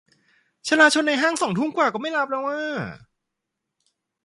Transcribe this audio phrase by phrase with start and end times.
[0.67, 2.61] ชลาชลในห้างสองทุ่มกว่าก็ไม่รับแล้วอะ